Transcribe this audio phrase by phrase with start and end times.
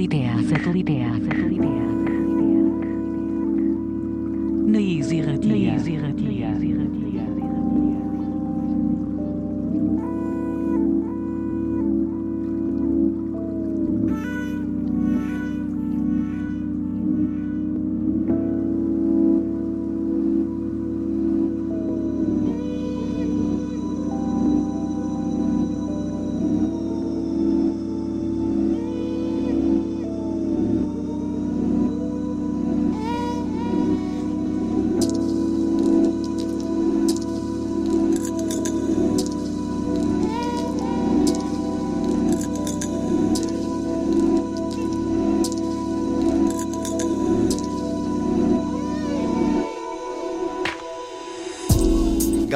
[0.00, 1.29] Satelitea, satelitea, satelitea.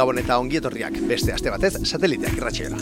[0.05, 2.77] Gabon eta ongi etorriak beste aste batez sateliteak irratxeela.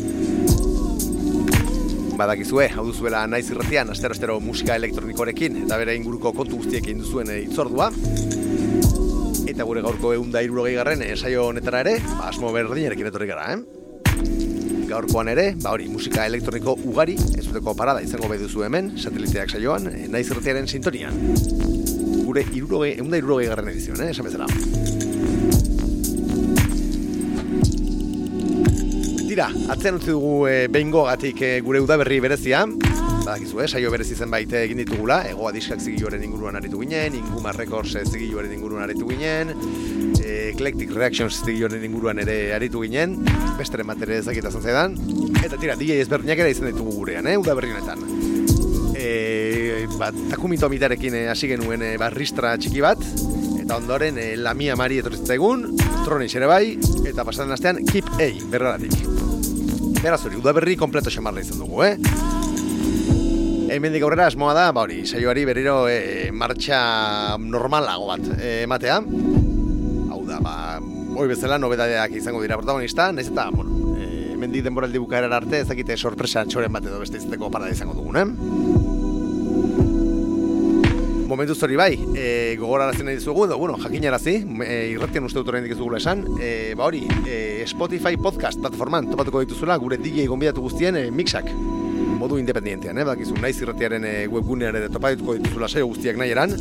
[2.19, 7.31] Badakizue, hau duzuela naiz irratian, astero astero musika elektronikorekin eta bere inguruko kontu guztiekin duzuen
[7.31, 7.93] eh, itzordua.
[9.55, 13.47] Eta gure gaurko egun da irurogei garren esaio honetara ere, ba, asmo berdinarekin etorri gara,
[13.55, 14.83] eh?
[14.91, 19.55] Gaurkoan ere, ba hori, musika elektroniko ugari, ez duteko parada izango behi duzu hemen, sateliteak
[19.55, 21.23] saioan, eh, naiz irratiaren sintonian.
[22.27, 24.11] Gure irurogei, egun da irurogei garren edizioan, eh?
[24.11, 24.51] esan bezala.
[29.33, 32.67] Tira, atzean utzi dugu e, behingo gatik gure udaberri berezia.
[33.23, 37.95] Badakizu, eh, saio berezi zenbait egin ditugula, egoa diskak zigioaren inguruan aritu ginen, Inguma Records
[37.97, 39.55] eh, zigioaren inguruan aritu ginen,
[40.19, 43.15] e, Eclectic Reactions zigioaren inguruan ere aritu ginen,
[43.57, 44.99] besteren bat ere ezakitazan zaidan,
[45.41, 48.05] eta tira, DJ ezberdinak ere izan ditugu gurean, eh, udaberri honetan.
[48.99, 53.07] E, ba, takumito mitarekin eh, hasi genuen e, barristra txiki bat,
[53.63, 55.71] eta ondoren e, Lamia Mari etorritzaigun,
[56.03, 56.65] Tronix ere bai,
[57.07, 59.12] eta pasatzen astean Keep A, berraratik.
[60.03, 61.93] Beraz hori, udaberri kompleto xamarra izan dugu, eh?
[63.71, 68.99] Hemendik aurrera asmoa da, ba hori, saioari berriro e, martxa normalago bat e, ematea.
[68.99, 70.57] Hau da, ba,
[71.15, 75.95] hoi bezala nobedadeak izango dira protagonista, nahiz eta, bueno, e, hemendik denboraldi bukaeran arte, ezakite
[75.97, 78.82] sorpresa txoren bat edo beste izateko parada izango dugun, eh?
[81.33, 84.35] Momentu hori bai, e, gogorarazen nahi dizugu, edo, bueno, jakinarazi,
[84.67, 89.09] e, irratian uste dut oraindik ez dugula esan, e, ba hori, e, Spotify podcast plataforman
[89.09, 91.49] topatuko dituzula gure DJ gonbidatu guztien e, mixak
[92.23, 96.55] modu independientean, eh, badakizu, naiz irratiaren e, webgunean ere topatuko dituzula saio guztiak nahi eran,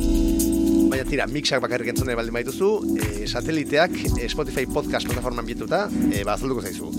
[0.92, 2.68] baina tira, mixak bakarrik entzune baldin baituzu,
[3.00, 6.90] e, sateliteak e, Spotify podcast plataforman bietuta, e, ba, azalduko zaizu.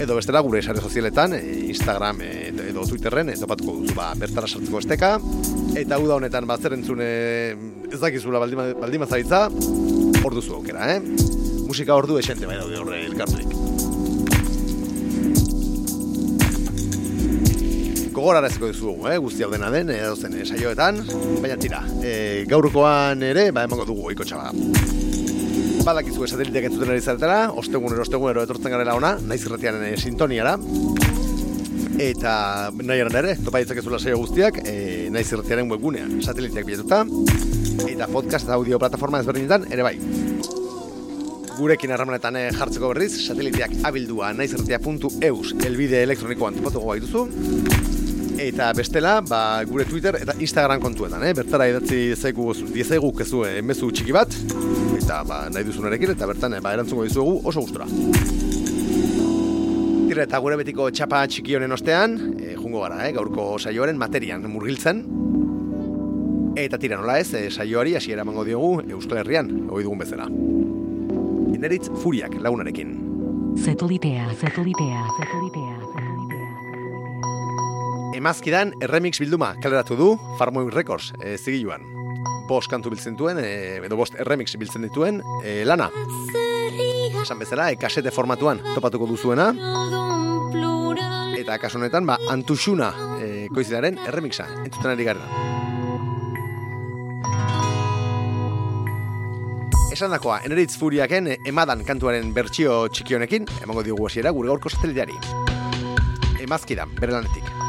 [0.00, 2.30] Edo bestela gure sare sozialetan, e, Instagram e,
[2.70, 5.12] edo Twitterren, e, topatuko duzu, ba, bertara sartzeko esteka,
[5.76, 7.10] eta uda honetan bat zer entzune
[7.90, 9.46] ez dakizula baldima, baldima zaitza,
[10.24, 11.02] hor duzu aukera, eh?
[11.68, 13.53] Musika ordu esente bai daude horre elkarturik.
[18.14, 19.16] Gogoraraziko dizugu, eh?
[19.18, 21.00] guzti hau dena den, edo zen eh, saioetan,
[21.42, 24.52] baina tira, e, gaurkoan ere, ba, emango dugu oiko txaba.
[25.84, 30.54] Badakizu sateliteak entzuten ari zaretela, ostegunero, ostegunero etortzen garela ona, naiz irratiaren e, sintoniara,
[32.04, 32.36] eta
[32.78, 37.02] nahi ere, topa ditzakezula saio guztiak, e, naiz irratiaren webgunean, sateliteak bilatuta,
[37.90, 39.98] eta podcast audio plataforma ezberdinetan ere bai.
[41.54, 47.83] Gurekin harramanetan eh, jartzeko berriz, sateliteak abildua naizertia.eus elbide elektronikoan topatuko baituzu.
[48.34, 51.32] Eta bestela, ba, gure Twitter eta Instagram kontuetan, eh?
[51.38, 54.34] bertara idatzi zaigu diezaigu kezu emezu txiki bat,
[54.96, 57.86] eta ba, nahi duzunarekin, eta bertan ba, erantzungo dizuegu oso gustura.
[60.08, 63.12] Tira eta gure betiko txapa txiki honen ostean, e, jungo gara, eh?
[63.14, 65.04] gaurko saioaren materian murgiltzen.
[66.58, 70.26] Eta tira nola ez, e, saioari hasiera emango diogu Euskal Herrian, hori dugun bezala.
[71.54, 72.98] Ineritz furiak lagunarekin.
[73.62, 75.73] Satelitea, satelitea, satelitea.
[78.14, 80.08] Emazkidan erremix bilduma kaleratu du
[80.38, 81.82] Farmoin Records e, zigiluan.
[82.46, 85.88] Bost kantu biltzen duen, e, edo bost erremix biltzen dituen, e, lana.
[87.24, 89.48] Esan bezala, e, kasete formatuan topatuko duzuena.
[91.40, 95.26] Eta kasu honetan, ba, Antuxuna e, koizidaren erremixa, entzuten ari gara.
[99.90, 105.18] Esan dakoa, eneritz furiaken emadan kantuaren bertsio txikionekin, emango diogu hasiera gure gaurko sateliteari.
[106.46, 107.63] Emazkidan, bere lanetik.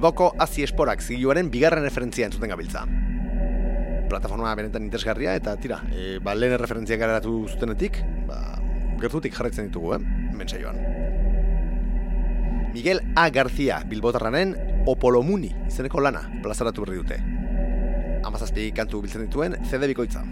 [0.00, 2.86] Bilboko Azi Esporak zigiluaren bigarren referentzia entzuten gabiltza.
[4.08, 8.38] Plataforma benetan interesgarria eta tira, e, ba, lehen referentzia garatu zutenetik, ba,
[9.02, 10.00] gertutik jarretzen ditugu, eh?
[10.32, 10.80] Mensaioan.
[12.72, 13.28] Miguel A.
[13.28, 14.56] García Bilbotarranen
[14.88, 17.20] Opolomuni izeneko lana plazaratu berri dute.
[18.24, 20.24] Amazazpi kantu biltzen dituen CD bikoitza.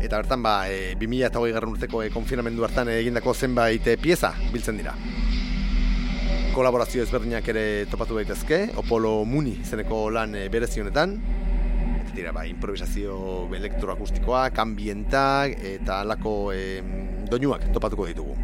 [0.00, 4.80] Eta bertan ba, e, 2008 garran urteko e, konfinamendu hartan egindako zenbait e, pieza biltzen
[4.80, 4.96] dira.
[6.58, 11.12] Kolaborazio ezberdinak ere topatu daitezke, Opolo Muni izeneko lan e, berezionetan.
[12.00, 13.14] Eta dira, ba, improvisazio
[13.54, 16.80] elektroakustikoa, kanbientak eta alako e,
[17.30, 18.34] doinuak topatuko ditugu.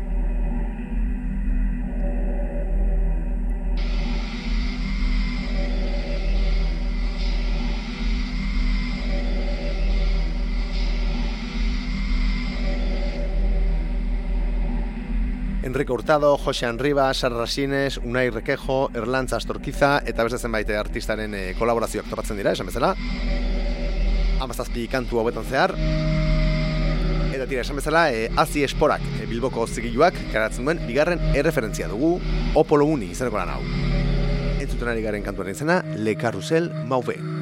[15.64, 21.40] Enrique Hurtado, Jose Anriba, Sara Rasines, Unai Requejo, Erlantz Astorkiza eta beste zenbait artistaren e,
[21.56, 22.90] kolaborazioak topatzen dira, esan bezala.
[24.44, 25.72] Amazazpi kantu hauetan zehar.
[27.32, 32.18] Eta tira, esan bezala, e, Azi Esporak e, Bilboko zigiluak karatzen duen bigarren erreferentzia dugu
[32.60, 33.62] Opolo Uni izaneko lan hau.
[34.60, 37.33] Entzuten ari garen kantuaren izena, Le Carrusel Mauve.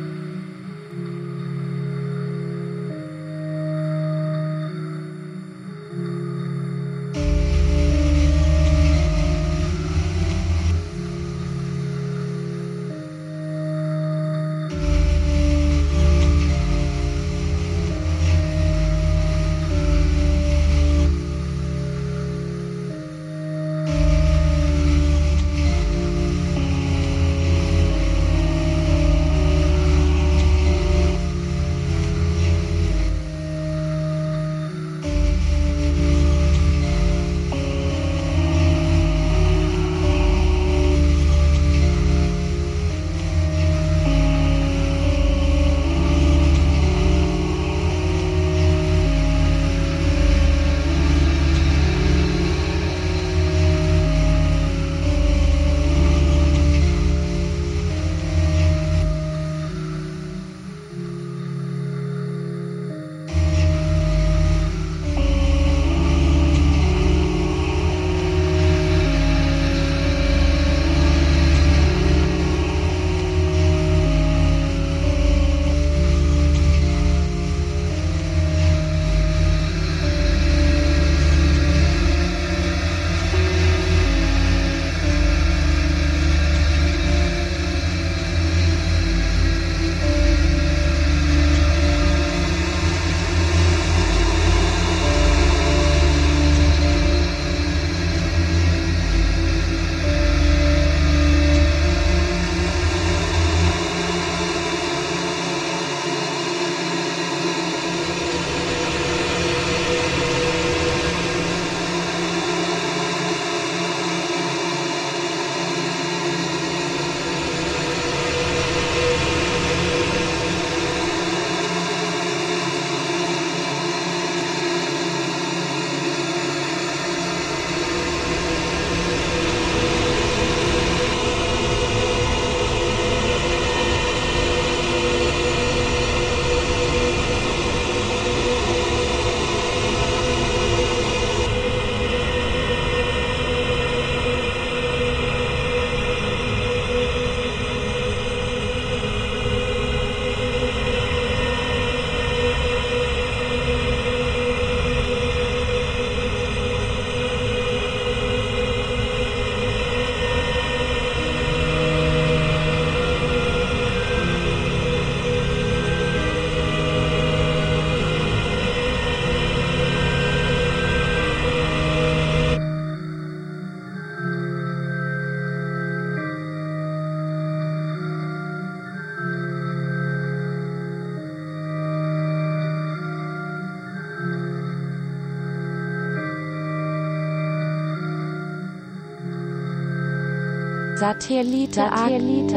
[191.02, 192.52] Sateliteak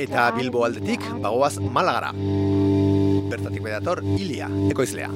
[0.00, 2.14] Eta Bilbo aldetik, bagoaz Malagara.
[3.28, 5.10] Bertatik bedator, Ilia, ekoizlea.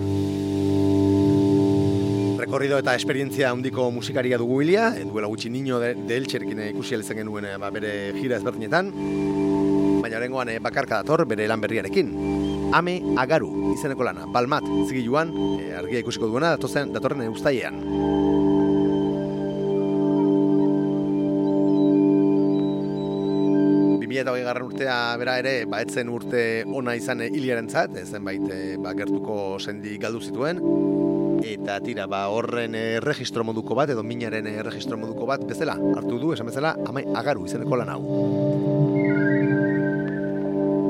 [2.42, 7.22] Rekorrido eta esperientzia handiko musikaria dugu Ilia, duela gutxi niño de, de Eltxerkin ikusi alizan
[7.22, 8.92] genuen e, ba, bere jira ezberdinetan,
[10.02, 12.12] baina horrengoan e, bakarka dator bere lan berriarekin.
[12.76, 13.48] Ame Agaru,
[13.78, 17.32] izeneko lana, Balmat, zigiluan, e, argia ikusiko duena, datozen, datorren e,
[24.48, 29.58] garren urtea bera ere, ba, etzen urte ona izan hiliaren zat, zenbait e, ba, gertuko
[29.60, 30.62] sendi galdu zituen,
[31.44, 35.76] eta tira, ba, horren e, registro moduko bat, edo minaren e, registro moduko bat, bezala,
[35.98, 38.00] hartu du, esan bezala, amai agaru izeneko lan hau.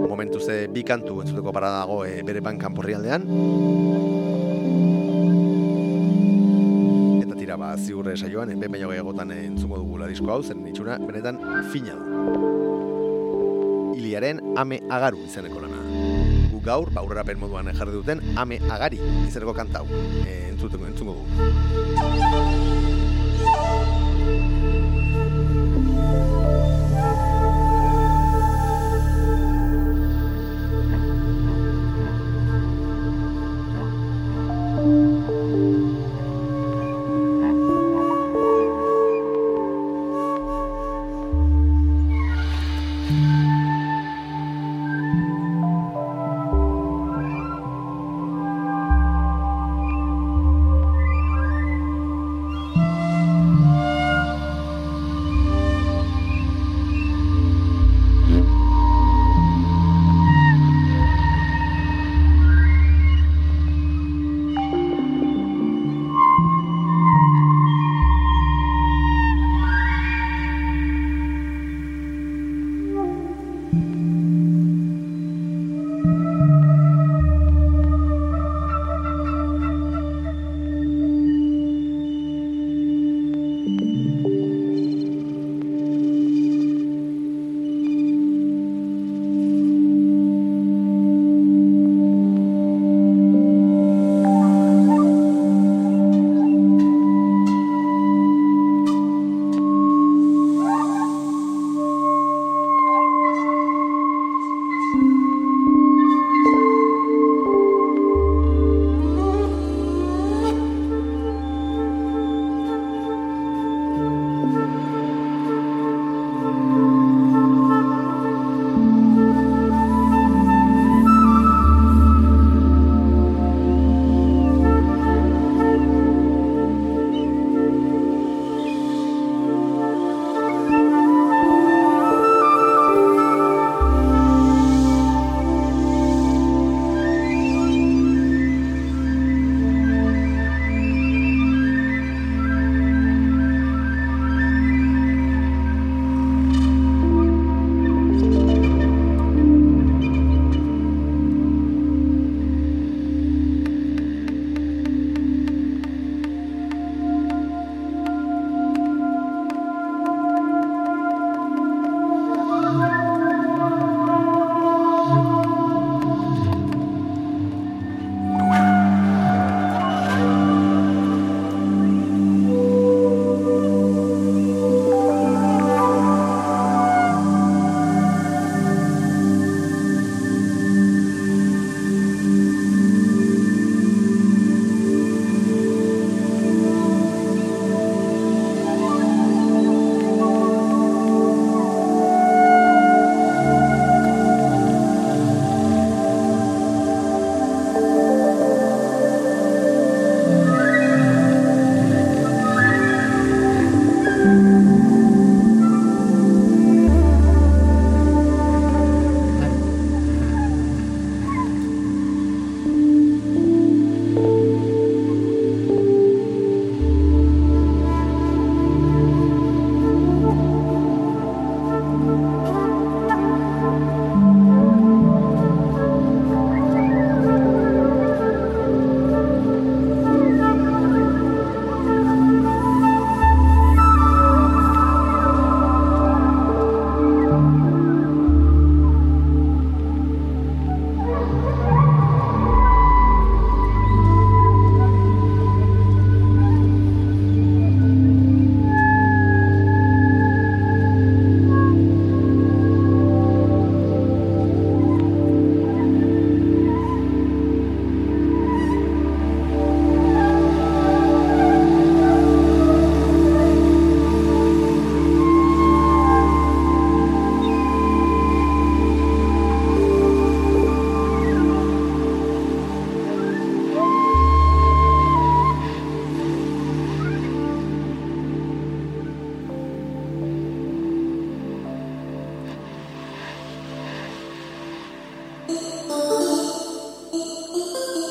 [0.08, 3.26] Momentuz e, bi kantu entzuteko dago e, bere bankan porri aldean.
[7.26, 11.42] Eta tira, ba, ziurre saioan, ben baino gehiagotan entzungo dugu disko hau, zen itxura, benetan
[11.72, 12.77] fina du.
[13.98, 15.82] Iliaren ame agaru izeneko lana.
[16.52, 19.86] Gu gaur, ba, aurrerapen moduan jarri duten, ame agari izeneko kantau.
[20.24, 22.77] E, entzuteko, entzungo dugu.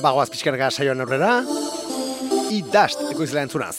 [0.08, 1.42] Bagoaz pixkanaka saioan aurrera.
[2.56, 3.74] I dust ekoizlea entzunaz.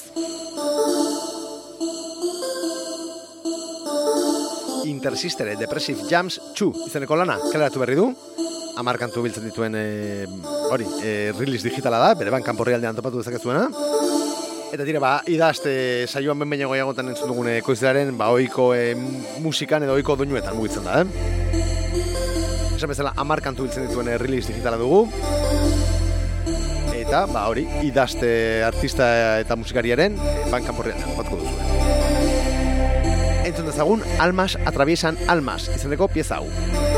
[4.90, 8.10] Intersistere Depressive Jams 2 izeneko lana, kaleratu berri du.
[8.76, 9.86] Amar kantu biltzen dituen e,
[10.68, 13.64] hori, e, release digitala da, bere ban kanporri aldean topatu dezakezuena.
[14.68, 15.72] Eta tira, ba, idazte
[16.12, 18.92] saioan ben bainago jagotan entzun dugune koizlearen, ba, oiko e,
[19.40, 21.56] musikan edo oiko doinuetan mugitzen da, eh?
[22.76, 25.06] Esan bezala, amar kantu biltzen dituen e, release digitala dugu.
[27.08, 28.28] Eta, ba, hori, idazte
[28.66, 29.06] artista
[29.40, 31.56] eta musikariaren e, ban kanporri aldean topatuko duzu.
[33.48, 36.97] Entzun dezagun, Almas atraviesan Almas, izeneko pieza hau.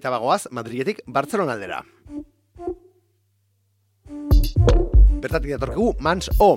[0.00, 1.82] Eta bagoaz, Madriletik Bartzelona aldera.
[5.20, 6.54] Bertatik datorkigu, Mans O.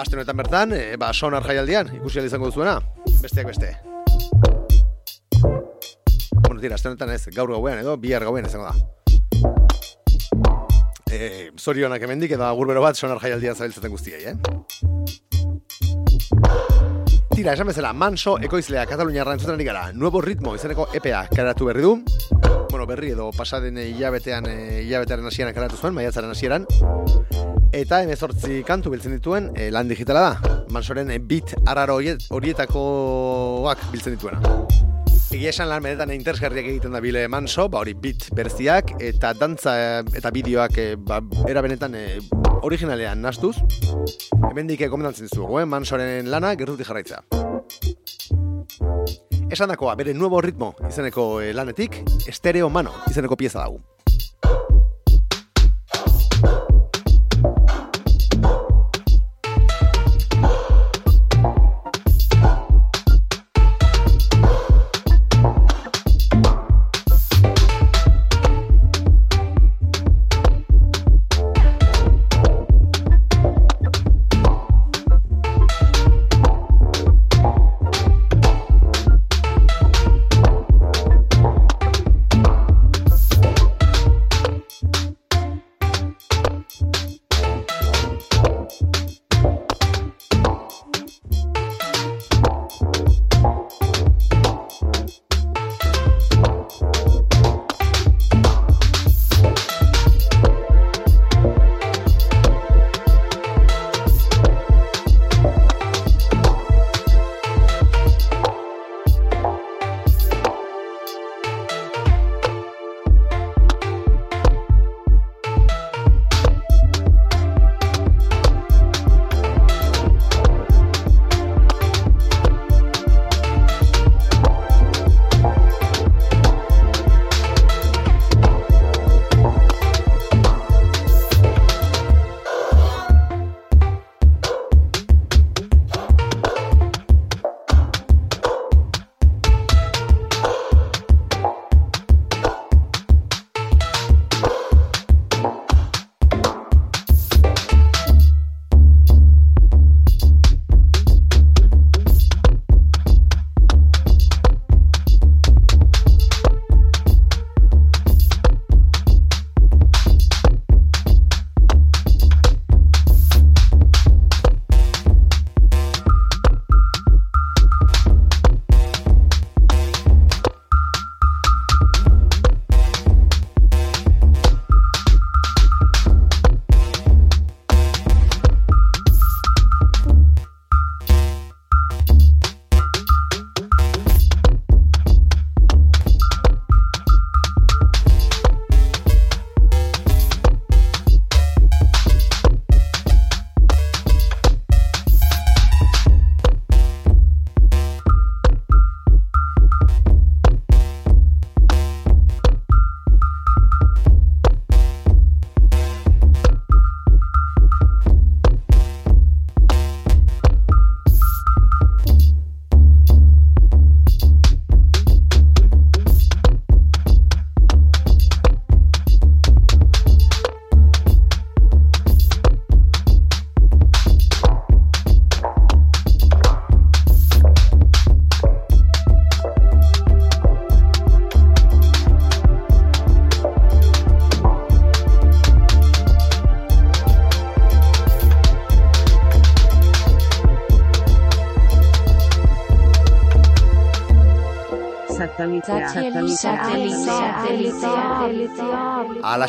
[0.00, 2.78] Aste honetan bertan, e, ba, sonar jaialdian, ikusi izango duzuena.
[3.20, 3.74] Besteak beste.
[5.42, 8.74] Bueno, tira, aste honetan ez, gaur gauean edo, bihar gauean izango da.
[11.12, 15.25] E, zorionak emendik, edo agurbero bat sonar jaialdian zabiltzaten guztiei, eh?
[17.36, 19.90] Tira, esan bezala, Manso ekoizlea Katalunia rantzuten ari gara.
[19.92, 21.90] Nuevo ritmo izeneko EPA karatu berri du.
[22.70, 26.64] Bueno, berri edo pasaden hilabetean eh, hilabetearen hasieran karatu zuen, maiatzaren hasieran.
[27.76, 30.56] Eta emezortzi kantu biltzen dituen e, lan digitala da.
[30.72, 34.95] Mansoren e, bit araro horietakoak biltzen dituena.
[35.36, 39.74] Egia esan lan benetan interesgarriak egiten da bile manso, ba hori bit berziak eta dantza
[40.16, 41.92] eta bideoak ba, era benetan
[42.64, 43.52] originalean nastuz,
[44.48, 45.66] hemen dike komendatzen zugu, eh?
[45.68, 47.20] mansoren lana gertutik jarraitza.
[49.52, 52.00] Esan dakoa, bere nuevo ritmo izeneko eh, lanetik,
[52.32, 53.84] estereo mano izeneko pieza dago.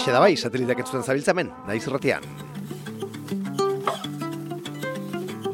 [0.08, 2.24] Alaxe da bai, sateliteak ez zuten zabiltzamen, naiz irratian.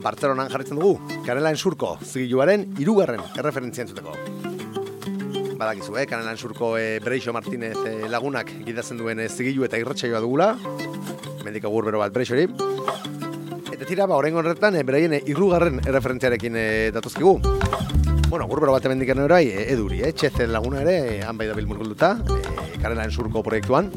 [0.04, 4.14] Bartzelonan jarritzen dugu, Kanelaen Surko, zigiluaren irugarren erreferentzia entzuteko.
[5.58, 6.06] Badakizu, eh?
[6.06, 10.52] Kanelaen Surko eh, Breixo Martinez eh, lagunak gidatzen duen eh, zigilu eta irratsaioa dugula.
[11.42, 12.46] Mendik agur bero bat Breixori.
[13.74, 17.63] Eta tira, ba, horrengo horretan, eh, beraien irugarren erreferentziarekin eh, datuzkigu.
[18.34, 20.12] Bueno, gurbero bat emendik orai, eh, eduri, eh?
[20.12, 23.92] Txezen laguna ere, eh, han bai da bilmurgulduta, eh, Kanelaen Surko proiektuan.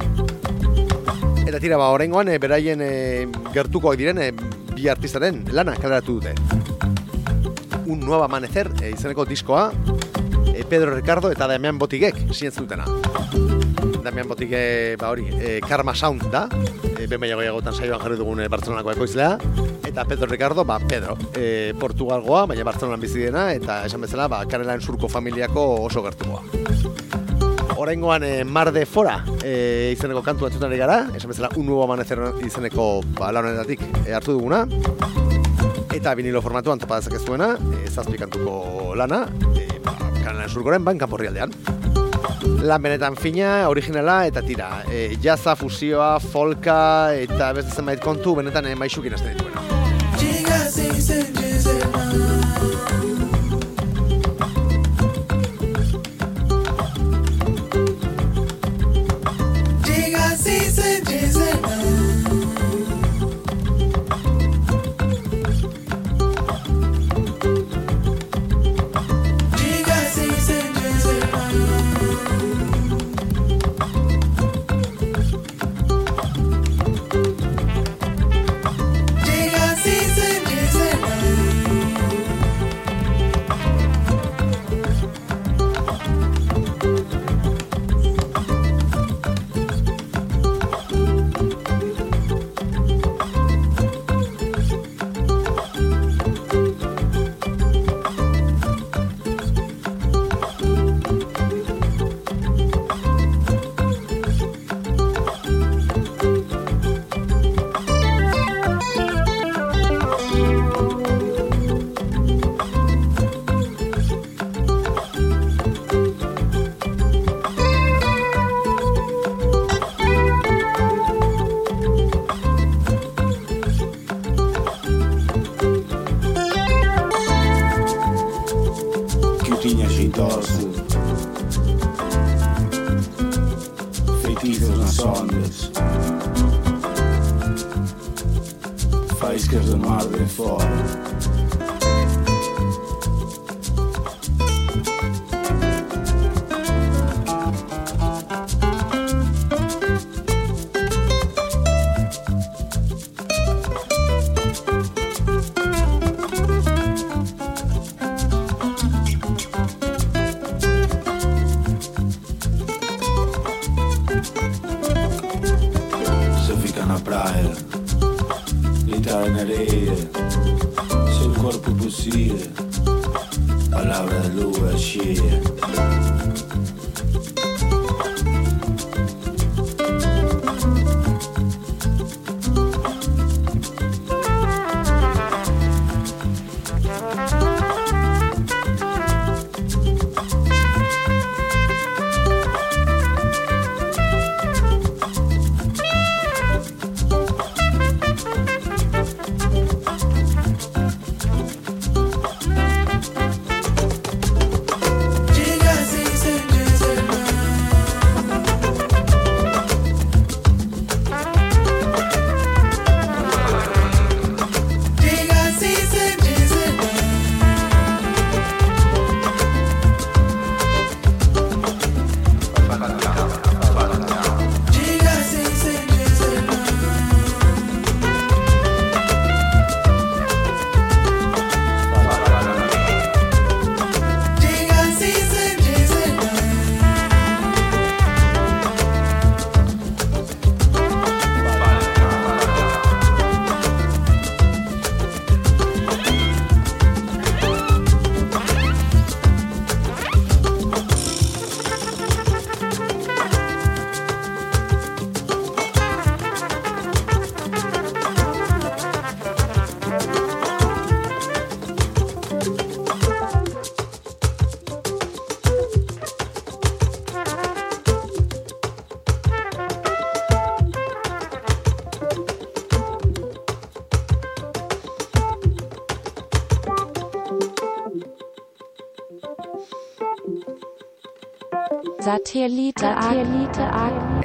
[1.47, 4.33] Eta tira, ba, horrengoan, eh, beraien eh, gertukoak diren eh,
[4.75, 6.35] bi artistaren lana kaleratu dute.
[7.87, 9.73] Un nuevo amanecer eh, izeneko diskoa,
[10.53, 12.85] eh, Pedro Ricardo eta Damian Botigek sinetzu dutena.
[14.05, 16.45] Damian Botige, ba hori, eh, Karma Sound da,
[16.99, 19.39] eh, ben baina goiagotan saioan jarri dugun eh, Bartzelonako ekoizlea,
[19.87, 24.45] eta Pedro Ricardo, ba Pedro, eh, Portugalgoa, baina Bartzelonan bizi dena, eta esan bezala, ba
[24.47, 26.43] Kanelaen surko familiako oso gertukoa.
[27.77, 31.85] Oraingoan eh, Mar de Fora eh, izeneko kantu batzutan ari gara, esan bezala un nuevo
[31.85, 34.65] amanecer izeneko ba, lan honetatik eh, hartu duguna.
[35.97, 41.53] Eta vinilo formatuan topa dezakezuena, eh, zazpi kantuko lana, eh, ba, Kanelaen surkoren ban kanporrialdean.
[42.67, 44.71] Lan benetan fina, originala eta tira.
[44.91, 49.76] E, jaza, fusioa, folka eta beste zenbait kontu benetan e, maixukin hasten dituena.
[50.67, 51.56] assim see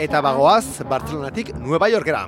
[0.02, 2.26] Eta bagoaz, Bartzelonatik Nueva Yorkera.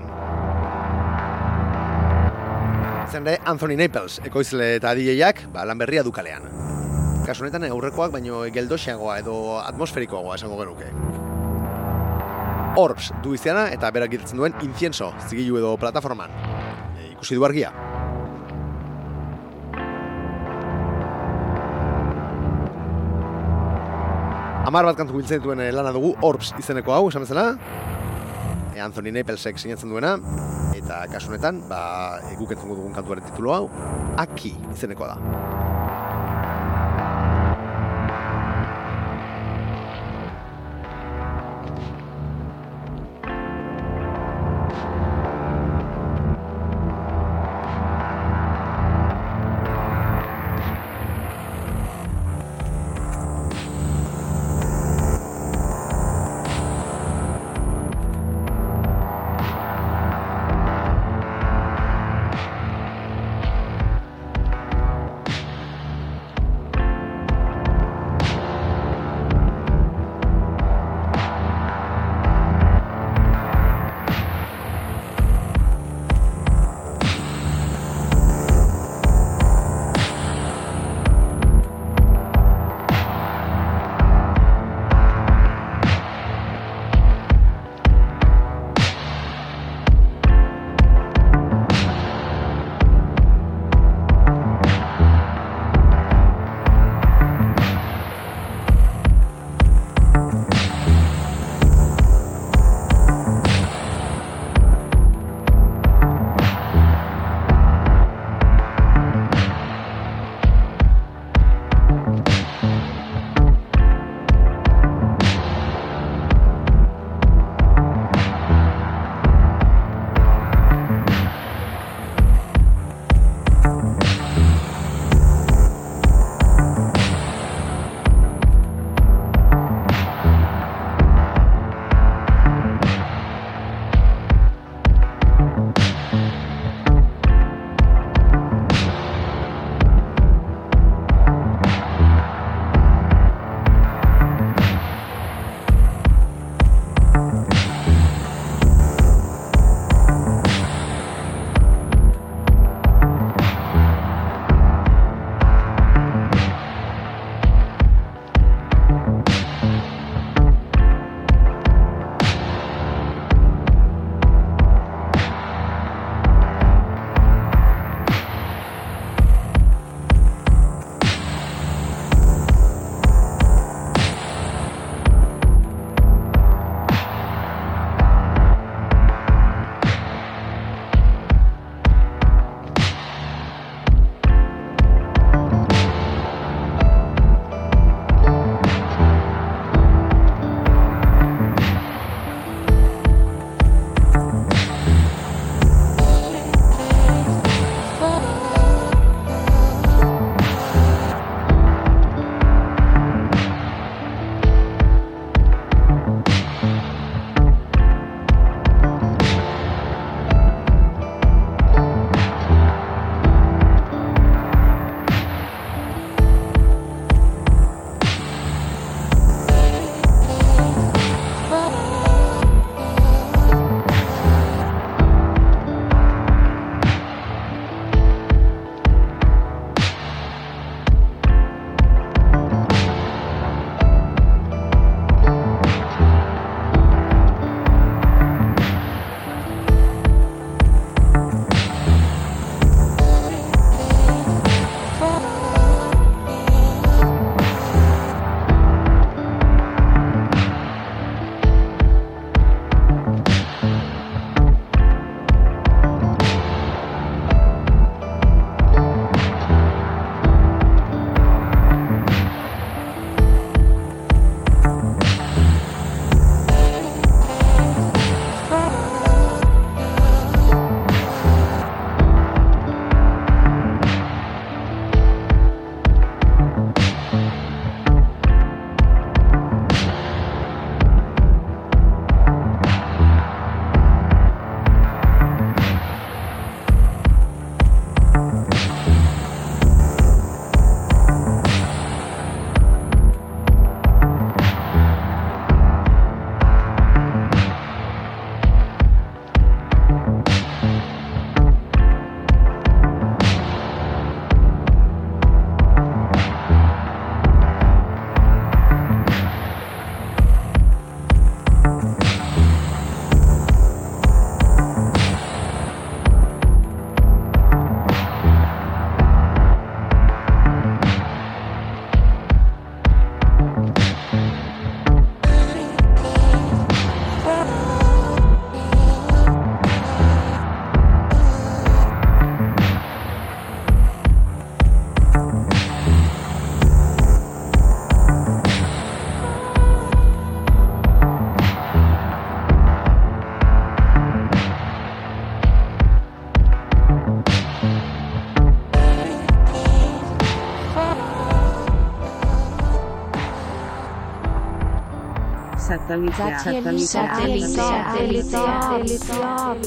[3.12, 6.48] Zende Anthony Naples, ekoizle eta DJak, ba, lan berria dukalean.
[7.28, 10.90] Kasu honetan aurrekoak baino geldoxeagoa edo atmosferikoagoa esango genuke.
[12.80, 16.32] Orbs du izena eta berak duen incienso, zigilu edo plataforman.
[16.98, 17.74] E, ikusi du argia.
[24.64, 27.50] Amar bat kantu biltzen dituen eh, lana dugu, Orbs izeneko hau, esan bezala.
[28.72, 30.14] E, Anthony Napelsek sinatzen duena.
[30.78, 31.82] Eta kasunetan, ba,
[32.40, 33.66] guk dugun kantuaren titulu hau,
[34.24, 35.53] Aki izeneko da.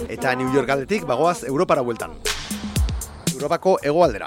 [0.08, 2.12] Eta New York aldetik bagoaz Europara bueltan.
[3.34, 4.26] Europako hegoaldera,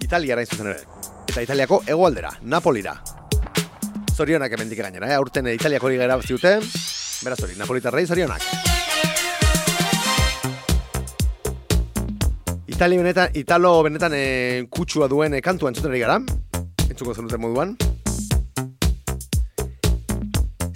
[0.00, 0.82] Italiara zuzen ere.
[1.28, 2.96] Eta Italiako hegoaldera, Napolira.
[4.14, 5.14] Zorionak hemendik gainera, eh?
[5.14, 6.64] aurten Italiako hori gara ziuten,
[7.24, 8.42] beraz hori, Napolitarrei zorionak.
[12.66, 16.20] Itali benetan, Italo benetan e, kutsua duen e, kantua entzuten ari gara,
[16.90, 17.76] entzuko zenuten moduan.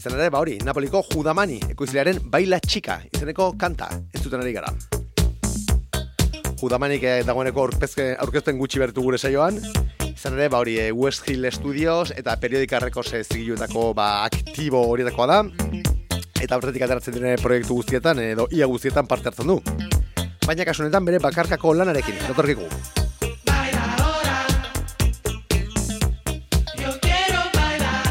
[0.03, 4.73] Izan ere, ba hori, Napoliko Judamani ekoizlearen Baila Txika izeneko kanta entzuten ari gara.
[6.59, 9.61] Judamanik eh, dagoeneko aurkezten gutxi bertu gure saioan,
[10.09, 15.29] izan ere, ba hori, eh, West Hill Studios eta Periodika Records zigiluetako ba, aktibo horietakoa
[15.31, 15.39] da,
[16.43, 19.61] eta aurretik ateratzen diren proiektu guztietan, edo ia guztietan parte hartzen du.
[20.49, 22.67] Baina kasu honetan bere bakarkako lanarekin, datorkiku.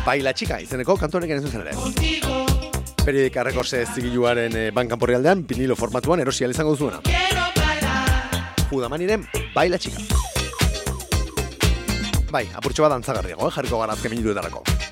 [0.02, 1.76] Baila txika izeneko kantu honekin ez zen ere.
[3.06, 7.02] Periodika Records eh, zigiluaren eh, bankan aldean, vinilo formatuan erosi izango duzuena.
[8.72, 10.02] Judamaniren Baila txika.
[12.32, 13.54] Bai, apurtxo bat antzagarriago, eh?
[13.54, 14.91] jarriko gara azken minutuetarako.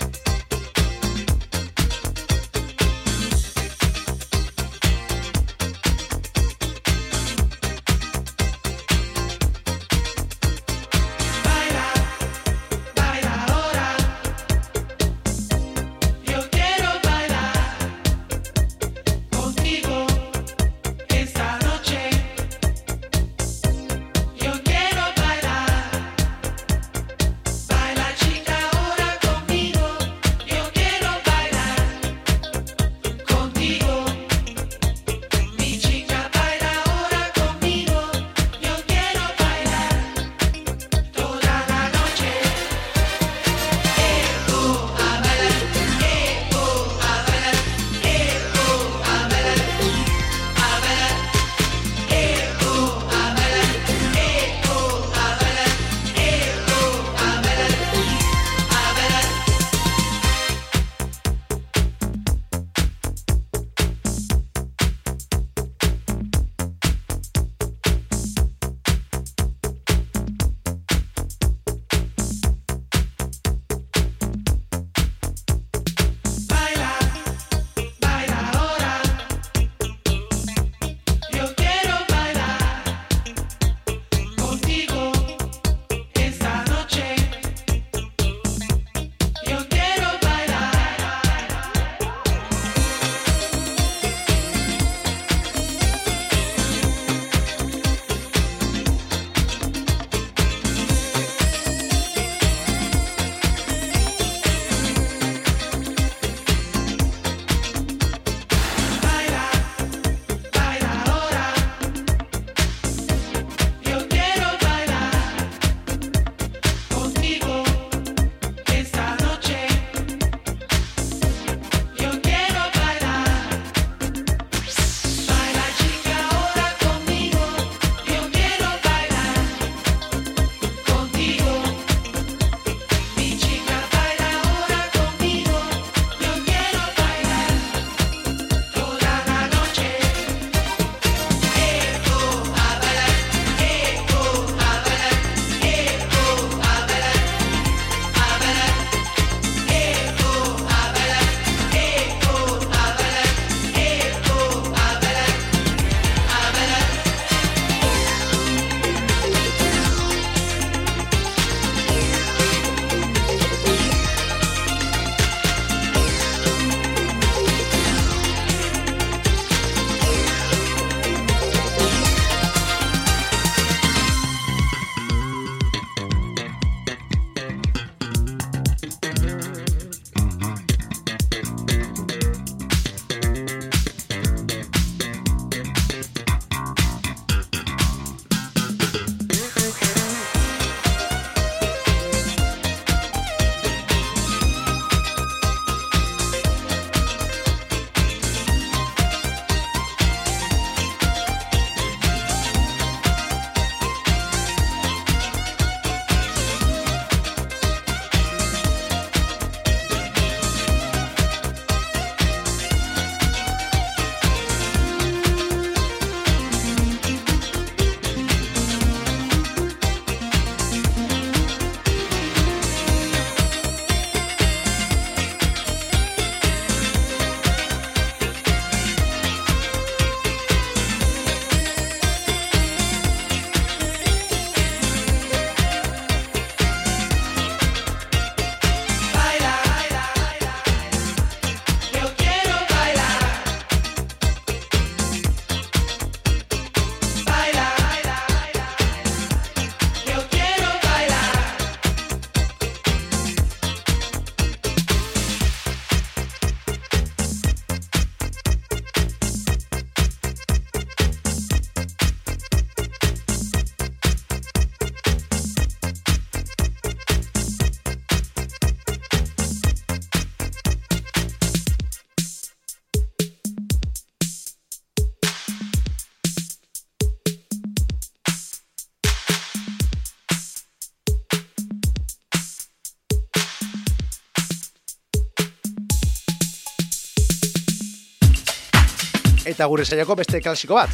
[289.60, 290.92] Eta gure saiako beste klasiko bat.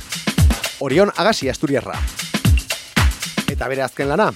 [0.82, 1.94] Orion Agasi Asturiarra.
[3.46, 4.32] Eta bere azken lana.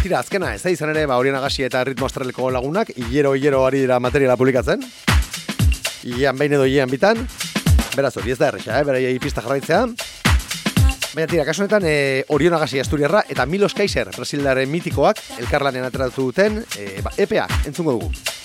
[0.00, 3.60] Tira, azkena, ez da izan ere, ba, Orion Agasi eta Ritmo Astraleko lagunak, hilero, hilero
[3.66, 4.80] ari dira materiala publikatzen.
[6.16, 7.20] Ian behin edo ian bitan.
[7.92, 8.88] Beraz, hori ez da erresa, eh?
[8.88, 9.84] beraiei pista jarraitzea.
[11.12, 16.30] Baina tira, kasu honetan, e, Orion Agasi Asturiarra eta Milos Kaiser, Brasildaren mitikoak, elkarlanean ateratu
[16.30, 18.40] duten, e, ba, EPA, entzungo dugu.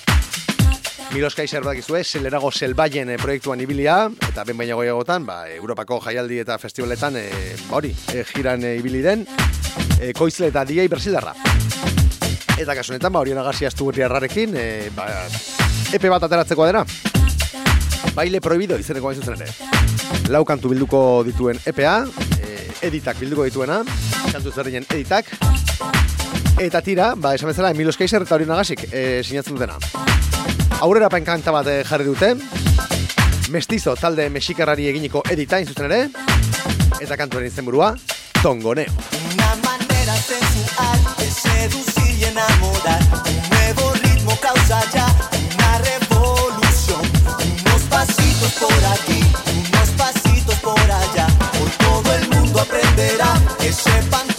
[1.14, 6.42] Milos Kaiser badakizue, zelerago zelbaien e, proiektuan ibilia, eta ben baina goiagotan, ba, Europako jaialdi
[6.44, 9.24] eta festivaletan, e, ba hori, e, jiran e, ibili den,
[10.02, 11.34] e, koizle eta DJ Brasildarra.
[12.58, 15.08] Eta kasu honetan, ba, Orion Agasi Asturiarrarekin, e, ba,
[15.96, 16.84] epe bat ateratzeko dena.
[18.18, 19.52] Baile prohibido izeneko hain zuzen ere.
[20.34, 21.96] Lau kantu bilduko dituen EPA,
[22.42, 23.80] e, editak bilduko dituena,
[24.34, 25.32] kantu zerdinen editak,
[26.60, 30.07] eta tira, ba, esan bezala, Emilos Kaiser eta Orion Agasik e, sinatzen dutena.
[30.80, 32.36] Aurrera kanta bat jarri dute,
[33.50, 36.10] mestizo talde mexikarrari eginiko edita zuzen ere,
[37.02, 37.96] eta kantuaren izenburua,
[38.44, 38.94] Tongoneo.
[39.34, 43.02] Una manera sensual de seducir y enamorar.
[43.26, 45.08] Un nuevo ritmo causa ya
[45.56, 47.02] una revolución.
[47.66, 49.20] Unos pasitos por aquí,
[49.74, 51.28] unos pasitos por allá.
[51.60, 54.37] Hoy todo el mundo aprenderá, que sepan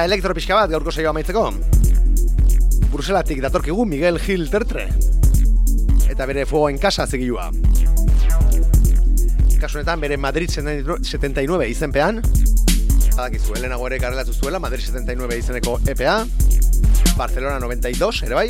[0.00, 1.42] Eta elektro bat gaurko saioa amaitzeko.
[2.88, 4.86] Bruselatik datorkigu Miguel Gil Tertre.
[6.08, 7.50] Eta bere fuego en casa zigilua.
[9.60, 12.22] Kasunetan bere Madrid 79 izenpean.
[13.12, 16.24] Badakizu, helenago ere karrelatu zuela, Madrid 79 izeneko EPA.
[17.18, 18.48] Barcelona 92, ere bai.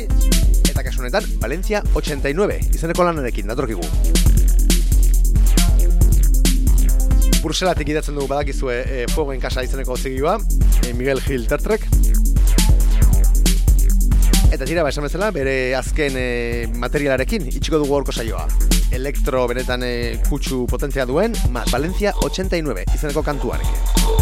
[0.71, 4.30] Eta kasunetan, Valencia 89 izeneko lanarekin datorkigu.
[7.41, 10.37] Bruselatik idatzen dugu badakizue e, Fuego en Casa izeneko zigioa,
[10.85, 11.87] e, Miguel Gil Tertrek.
[14.51, 16.27] Eta tira, ba, esan bezala, bere azken e,
[16.77, 18.45] materialarekin itxiko dugu horko saioa.
[18.93, 19.93] Elektro benetan e,
[20.29, 24.20] kutsu potentzia duen, ma, Valencia 89 izeneko kantuarekin.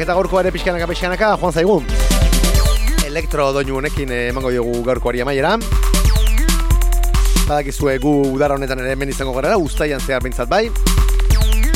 [0.00, 1.82] Lagunok, eta gaurkoa ere pixkanaka pixkanaka, joan zaigu.
[3.04, 5.58] Elektro doinu honekin eh, emango diogu gaurkoari amaiera.
[7.46, 10.70] Badakizue gu udara honetan ere hemen izango gara, ustaian zehar bintzat bai.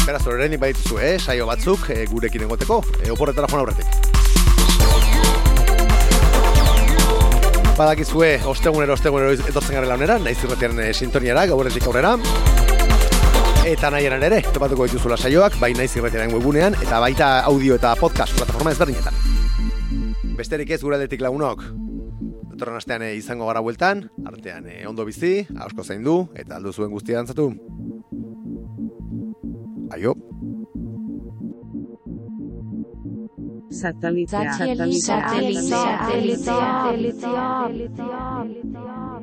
[0.06, 3.86] Beraz, horrenik badituzu, eh, saio batzuk eh, gurekin egoteko, eh, oporretara joan aurretik.
[7.76, 12.16] Badakizue, ostegunero, ostegunero etortzen garela honera, naiz irretiaren eh, sintoniara, gauretik aurrera.
[13.64, 18.36] Eta nahiaren ere, topatuko dituzula saioak, bai naiz irretiaren webunean, eta baita audio eta podcast
[18.36, 19.16] plataforma ezberdinetan.
[20.36, 21.64] Besterik ez gure aldetik lagunok,
[22.54, 26.92] Datorren astean eh, izango gara bueltan, artean eh, ondo bizi, hausko zaindu, eta aldu zuen
[26.92, 27.48] guztia dantzatu.
[29.96, 30.14] Aio.
[33.72, 34.44] Satellite.
[34.60, 35.00] Satellite.
[35.00, 35.62] Satellite.
[35.72, 36.44] Satellite.
[37.24, 39.13] Satellite.